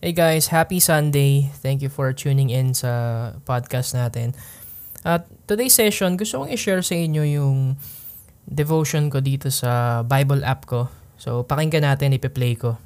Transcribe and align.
Hey 0.00 0.16
guys, 0.16 0.48
happy 0.48 0.80
Sunday. 0.80 1.52
Thank 1.60 1.84
you 1.84 1.92
for 1.92 2.08
tuning 2.16 2.48
in 2.48 2.72
sa 2.72 3.36
podcast 3.44 3.92
natin. 3.92 4.32
At 5.04 5.28
today's 5.44 5.76
session, 5.76 6.16
gusto 6.16 6.40
kong 6.40 6.48
i-share 6.56 6.80
sa 6.80 6.96
inyo 6.96 7.20
yung 7.20 7.76
devotion 8.48 9.12
ko 9.12 9.20
dito 9.20 9.52
sa 9.52 10.00
Bible 10.00 10.40
app 10.40 10.64
ko. 10.64 10.88
So, 11.20 11.44
pakinggan 11.44 11.84
natin, 11.84 12.16
ipi-play 12.16 12.56
ko. 12.56 12.80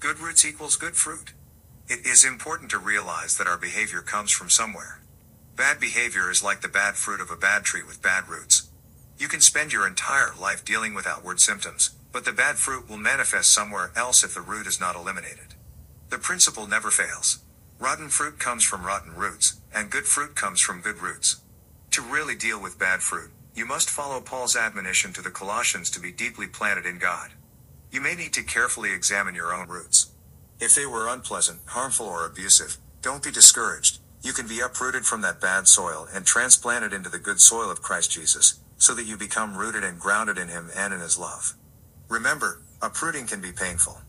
Good 0.00 0.24
roots 0.24 0.48
equals 0.48 0.80
good 0.80 0.96
fruit. 0.96 1.36
It 1.84 2.08
is 2.08 2.24
important 2.24 2.72
to 2.72 2.80
realize 2.80 3.36
that 3.36 3.44
our 3.44 3.60
behavior 3.60 4.00
comes 4.00 4.32
from 4.32 4.48
somewhere. 4.48 5.04
Bad 5.52 5.84
behavior 5.84 6.32
is 6.32 6.40
like 6.40 6.64
the 6.64 6.72
bad 6.72 6.96
fruit 6.96 7.20
of 7.20 7.28
a 7.28 7.36
bad 7.36 7.68
tree 7.68 7.84
with 7.84 8.00
bad 8.00 8.24
roots. 8.24 8.72
You 9.20 9.28
can 9.28 9.44
spend 9.44 9.76
your 9.76 9.84
entire 9.84 10.32
life 10.32 10.64
dealing 10.64 10.96
with 10.96 11.04
outward 11.04 11.44
symptoms, 11.44 11.92
but 12.12 12.24
the 12.24 12.32
bad 12.32 12.56
fruit 12.56 12.88
will 12.88 12.96
manifest 12.96 13.52
somewhere 13.52 13.92
else 13.96 14.24
if 14.24 14.34
the 14.34 14.40
root 14.40 14.66
is 14.66 14.80
not 14.80 14.96
eliminated. 14.96 15.54
The 16.10 16.18
principle 16.18 16.66
never 16.66 16.90
fails. 16.90 17.40
Rotten 17.78 18.08
fruit 18.08 18.38
comes 18.38 18.64
from 18.64 18.86
rotten 18.86 19.14
roots, 19.14 19.60
and 19.74 19.90
good 19.90 20.06
fruit 20.06 20.34
comes 20.34 20.60
from 20.60 20.80
good 20.80 21.02
roots. 21.02 21.42
To 21.90 22.02
really 22.02 22.34
deal 22.34 22.60
with 22.60 22.78
bad 22.78 23.02
fruit, 23.02 23.30
you 23.54 23.66
must 23.66 23.90
follow 23.90 24.20
Paul's 24.20 24.56
admonition 24.56 25.12
to 25.14 25.22
the 25.22 25.30
Colossians 25.30 25.90
to 25.90 26.00
be 26.00 26.12
deeply 26.12 26.46
planted 26.46 26.86
in 26.86 26.98
God. 26.98 27.32
You 27.90 28.00
may 28.00 28.14
need 28.14 28.32
to 28.34 28.42
carefully 28.42 28.92
examine 28.92 29.34
your 29.34 29.54
own 29.54 29.68
roots. 29.68 30.12
If 30.60 30.74
they 30.74 30.86
were 30.86 31.08
unpleasant, 31.08 31.60
harmful, 31.66 32.06
or 32.06 32.26
abusive, 32.26 32.78
don't 33.02 33.22
be 33.22 33.30
discouraged. 33.30 33.98
You 34.22 34.32
can 34.32 34.48
be 34.48 34.60
uprooted 34.60 35.06
from 35.06 35.20
that 35.22 35.40
bad 35.40 35.68
soil 35.68 36.08
and 36.12 36.26
transplanted 36.26 36.92
into 36.92 37.08
the 37.08 37.18
good 37.18 37.40
soil 37.40 37.70
of 37.70 37.82
Christ 37.82 38.10
Jesus, 38.10 38.60
so 38.76 38.94
that 38.94 39.06
you 39.06 39.16
become 39.16 39.56
rooted 39.56 39.84
and 39.84 40.00
grounded 40.00 40.38
in 40.38 40.48
Him 40.48 40.70
and 40.74 40.92
in 40.92 41.00
His 41.00 41.18
love. 41.18 41.54
Remember, 42.08 42.62
uprooting 42.80 43.26
can 43.26 43.40
be 43.40 43.50
painful. 43.50 44.00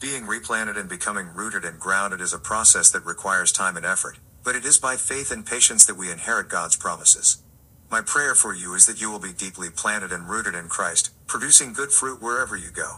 Being 0.00 0.26
replanted 0.26 0.76
and 0.76 0.88
becoming 0.88 1.28
rooted 1.28 1.64
and 1.64 1.78
grounded 1.78 2.20
is 2.20 2.32
a 2.32 2.38
process 2.38 2.90
that 2.90 3.06
requires 3.06 3.52
time 3.52 3.76
and 3.76 3.86
effort, 3.86 4.18
but 4.42 4.56
it 4.56 4.64
is 4.64 4.78
by 4.78 4.96
faith 4.96 5.30
and 5.30 5.46
patience 5.46 5.86
that 5.86 5.96
we 5.96 6.10
inherit 6.10 6.48
God's 6.48 6.76
promises. 6.76 7.42
My 7.88 8.00
prayer 8.00 8.34
for 8.34 8.52
you 8.52 8.74
is 8.74 8.86
that 8.86 9.00
you 9.00 9.12
will 9.12 9.20
be 9.20 9.32
deeply 9.32 9.70
planted 9.70 10.10
and 10.10 10.28
rooted 10.28 10.56
in 10.56 10.68
Christ, 10.68 11.10
producing 11.28 11.72
good 11.72 11.92
fruit 11.92 12.20
wherever 12.20 12.56
you 12.56 12.70
go. 12.70 12.96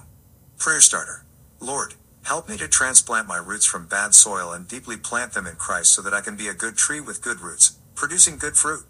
Prayer 0.59 0.81
starter. 0.81 1.27
Lord, 1.61 1.95
help 2.25 2.49
me 2.49 2.57
to 2.57 2.69
transplant 2.69 3.29
my 3.29 3.37
roots 3.37 3.67
from 3.67 3.87
bad 3.87 4.15
soil 4.15 4.53
and 4.53 4.67
deeply 4.67 4.97
plant 4.97 5.35
them 5.35 5.47
in 5.47 5.57
Christ 5.57 5.95
so 5.95 6.01
that 6.01 6.15
I 6.15 6.23
can 6.23 6.37
be 6.37 6.49
a 6.49 6.55
good 6.55 6.79
tree 6.79 7.01
with 7.01 7.23
good 7.23 7.41
roots, 7.41 7.79
producing 7.95 8.39
good 8.39 8.57
fruit. 8.57 8.87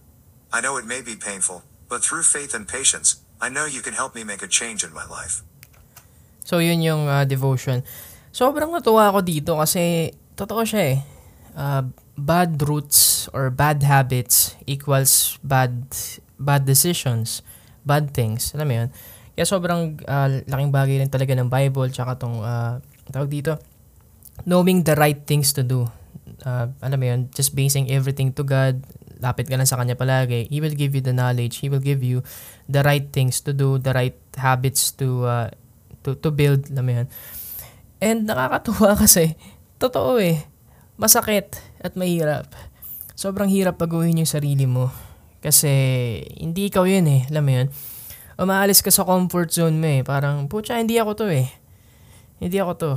I 0.53 0.61
know 0.61 0.77
it 0.77 0.87
may 0.87 1.03
be 1.03 1.17
painful, 1.17 1.65
but 1.89 2.05
through 2.05 2.23
faith 2.23 2.55
and 2.55 2.69
patience, 2.69 3.23
I 3.41 3.49
know 3.49 3.67
you 3.67 3.83
can 3.83 3.95
help 3.95 4.15
me 4.15 4.25
make 4.25 4.43
a 4.43 4.49
change 4.49 4.85
in 4.85 4.93
my 4.93 5.07
life. 5.07 5.43
So, 6.49 6.65
yun 6.65 6.81
yung 6.81 7.05
uh, 7.05 7.29
devotion. 7.29 7.85
Sobrang 8.33 8.73
natuwa 8.73 9.13
ako 9.13 9.21
dito 9.21 9.61
kasi 9.61 10.17
totoo 10.33 10.65
siya 10.65 10.97
eh. 10.97 10.99
Uh, 11.53 11.85
bad 12.17 12.57
roots 12.65 13.29
or 13.37 13.53
bad 13.53 13.85
habits 13.85 14.57
equals 14.65 15.37
bad 15.45 15.77
bad 16.41 16.65
decisions, 16.65 17.45
bad 17.85 18.17
things. 18.17 18.57
Alam 18.57 18.65
mo 18.65 18.75
yun? 18.81 18.89
Kaya 19.37 19.45
sobrang 19.45 20.01
uh, 20.09 20.41
laking 20.49 20.73
bagay 20.73 20.97
rin 21.05 21.13
talaga 21.13 21.37
ng 21.37 21.53
Bible 21.53 21.93
tsaka 21.93 22.17
tong 22.17 22.41
uh, 22.41 22.81
tawag 23.13 23.29
dito, 23.29 23.61
knowing 24.49 24.81
the 24.89 24.97
right 24.97 25.29
things 25.29 25.53
to 25.53 25.61
do. 25.61 25.85
Uh, 26.49 26.73
alam 26.81 26.97
mo 26.97 27.07
yun, 27.07 27.21
just 27.37 27.53
basing 27.53 27.93
everything 27.93 28.33
to 28.33 28.41
God, 28.41 28.81
lapit 29.21 29.51
ka 29.51 29.59
lang 29.59 29.69
sa 29.69 29.77
Kanya 29.77 29.99
palagi, 29.99 30.49
He 30.49 30.65
will 30.65 30.75
give 30.75 30.97
you 30.97 31.03
the 31.03 31.13
knowledge, 31.13 31.61
He 31.61 31.69
will 31.69 31.83
give 31.83 32.01
you 32.01 32.25
the 32.71 32.81
right 32.83 33.11
things 33.13 33.43
to 33.45 33.53
do, 33.53 33.77
the 33.77 33.93
right 33.93 34.19
habits 34.39 34.95
to 34.97 35.27
uh, 35.27 35.49
to, 36.03 36.15
to 36.19 36.31
build, 36.31 36.69
alam 36.71 36.85
mo 36.85 36.93
yun. 37.03 37.07
And 37.99 38.29
nakakatuwa 38.29 38.95
kasi, 39.03 39.35
totoo 39.83 40.19
eh, 40.19 40.47
masakit 40.99 41.59
at 41.83 41.95
mahirap. 41.99 42.51
Sobrang 43.19 43.51
hirap 43.51 43.79
baguhin 43.79 44.23
yung 44.23 44.31
sarili 44.31 44.67
mo. 44.67 44.91
Kasi, 45.39 45.71
hindi 46.39 46.71
ikaw 46.71 46.87
yun 46.87 47.07
eh, 47.07 47.23
alam 47.31 47.45
mo 47.47 47.53
yun. 47.55 47.69
Umaalis 48.39 48.83
ka 48.83 48.91
sa 48.95 49.03
comfort 49.03 49.51
zone 49.51 49.79
mo 49.79 49.89
eh, 49.91 50.03
parang, 50.07 50.47
putya, 50.47 50.79
hindi 50.79 50.99
ako 50.99 51.25
to 51.25 51.27
eh. 51.31 51.51
Hindi 52.39 52.59
ako 52.63 52.73
to. 52.79 52.91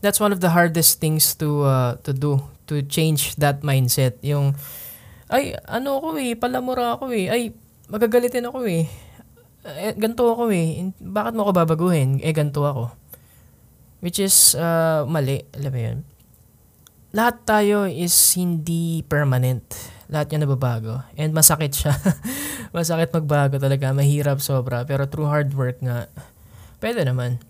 That's 0.00 0.20
one 0.20 0.32
of 0.32 0.40
the 0.40 0.52
hardest 0.52 1.00
things 1.00 1.36
to 1.40 1.64
uh, 1.64 1.92
to 2.08 2.16
do, 2.16 2.40
to 2.72 2.80
change 2.84 3.36
that 3.36 3.60
mindset. 3.60 4.16
Yung, 4.24 4.56
ay, 5.28 5.56
ano 5.68 6.00
ako 6.00 6.16
eh, 6.20 6.32
palamura 6.36 6.96
ako 6.96 7.12
eh, 7.12 7.28
ay, 7.28 7.42
magagalitin 7.88 8.48
ako 8.48 8.64
eh. 8.68 8.88
Eh 9.64 9.92
ganto 9.96 10.32
ako 10.32 10.48
eh. 10.52 10.88
Bakit 10.96 11.32
mo 11.36 11.44
ako 11.44 11.52
babaguhin? 11.52 12.20
Eh, 12.24 12.32
ganto 12.32 12.64
ako. 12.64 12.94
Which 14.00 14.16
is, 14.16 14.56
uh, 14.56 15.04
mali. 15.04 15.44
Alam 15.56 15.72
mo 15.72 15.80
yun? 15.80 15.98
Lahat 17.12 17.42
tayo 17.44 17.84
is 17.84 18.14
hindi 18.38 19.04
permanent. 19.04 19.66
Lahat 20.08 20.32
yan 20.32 20.48
nababago. 20.48 21.04
And 21.18 21.36
masakit 21.36 21.76
siya. 21.76 21.92
masakit 22.76 23.12
magbago 23.12 23.60
talaga. 23.60 23.92
Mahirap 23.92 24.40
sobra. 24.40 24.88
Pero 24.88 25.04
through 25.04 25.28
hard 25.28 25.52
work 25.52 25.82
nga, 25.84 26.08
pwede 26.80 27.04
naman. 27.04 27.42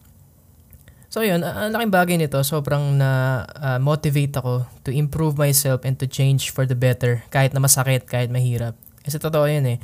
So 1.11 1.27
yun, 1.27 1.43
ang 1.43 1.75
laking 1.75 1.91
bagay 1.91 2.17
nito, 2.23 2.39
sobrang 2.47 2.95
na 2.95 3.43
uh, 3.59 3.79
motivate 3.83 4.31
ako 4.39 4.63
to 4.87 4.95
improve 4.95 5.35
myself 5.35 5.83
and 5.83 5.99
to 5.99 6.07
change 6.07 6.55
for 6.55 6.71
the 6.71 6.79
better 6.79 7.27
kahit 7.35 7.51
na 7.51 7.59
masakit, 7.59 8.07
kahit 8.07 8.31
mahirap. 8.31 8.79
Kasi 9.03 9.19
totoo 9.19 9.43
yun 9.51 9.67
eh. 9.75 9.79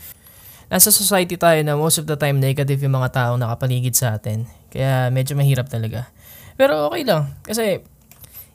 Nasa 0.66 0.90
society 0.90 1.38
tayo 1.38 1.62
na 1.62 1.78
most 1.78 2.02
of 2.02 2.10
the 2.10 2.18
time 2.18 2.42
negative 2.42 2.82
yung 2.82 2.98
mga 2.98 3.14
taong 3.14 3.38
nakapaligid 3.38 3.94
sa 3.94 4.18
atin. 4.18 4.50
Kaya 4.68 5.12
medyo 5.14 5.38
mahirap 5.38 5.70
talaga. 5.70 6.10
Pero 6.58 6.90
okay 6.90 7.06
lang. 7.06 7.30
Kasi 7.46 7.80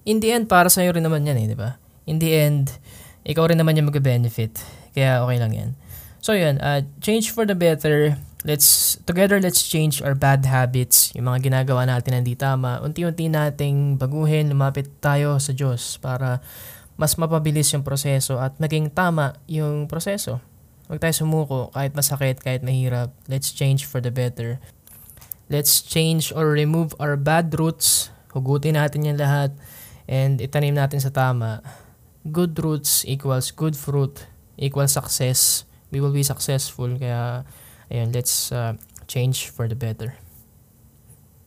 in 0.03 0.19
the 0.19 0.35
end, 0.35 0.51
para 0.51 0.67
sa'yo 0.67 0.91
rin 0.91 1.05
naman 1.05 1.23
yan 1.23 1.39
eh, 1.39 1.47
di 1.47 1.57
ba? 1.57 1.79
In 2.09 2.19
the 2.19 2.31
end, 2.35 2.75
ikaw 3.23 3.47
rin 3.47 3.59
naman 3.61 3.79
yung 3.79 3.88
mag-benefit. 3.88 4.59
Kaya 4.91 5.23
okay 5.23 5.38
lang 5.39 5.51
yan. 5.55 5.69
So 6.19 6.35
yun, 6.35 6.59
uh, 6.59 6.83
change 6.99 7.31
for 7.31 7.47
the 7.47 7.55
better 7.55 8.19
let's 8.41 8.97
together 9.05 9.38
let's 9.38 9.61
change 9.61 10.01
our 10.01 10.17
bad 10.17 10.45
habits, 10.49 11.13
yung 11.13 11.29
mga 11.29 11.49
ginagawa 11.49 11.85
natin 11.85 12.17
na 12.17 12.19
hindi 12.25 12.33
tama. 12.33 12.81
Unti-unti 12.81 13.29
nating 13.29 14.01
baguhin, 14.01 14.49
lumapit 14.49 14.89
tayo 14.97 15.38
sa 15.38 15.53
Diyos 15.53 16.01
para 16.01 16.41
mas 16.97 17.17
mapabilis 17.17 17.69
yung 17.73 17.85
proseso 17.85 18.38
at 18.41 18.57
maging 18.57 18.93
tama 18.93 19.38
yung 19.49 19.85
proseso. 19.85 20.41
Huwag 20.91 21.00
tayo 21.00 21.16
sumuko 21.16 21.72
kahit 21.72 21.96
masakit, 21.96 22.44
kahit 22.44 22.68
mahirap. 22.68 23.16
Let's 23.31 23.56
change 23.56 23.88
for 23.88 24.03
the 24.03 24.12
better. 24.12 24.59
Let's 25.47 25.79
change 25.79 26.35
or 26.35 26.52
remove 26.52 26.91
our 27.00 27.16
bad 27.16 27.56
roots. 27.56 28.12
Hugutin 28.35 28.75
natin 28.75 29.07
yung 29.07 29.16
lahat 29.16 29.56
and 30.03 30.44
itanim 30.44 30.75
natin 30.75 31.00
sa 31.00 31.07
tama. 31.07 31.63
Good 32.28 32.59
roots 32.59 33.07
equals 33.07 33.56
good 33.56 33.79
fruit 33.79 34.28
equals 34.59 34.91
success. 34.91 35.63
We 35.96 36.03
will 36.03 36.12
be 36.12 36.28
successful 36.28 36.91
kaya 37.00 37.47
Ayun, 37.91 38.16
let's 38.16 38.52
uh, 38.52 38.79
change 39.08 39.52
for 39.52 39.68
the 39.68 39.75
better. 39.75 40.16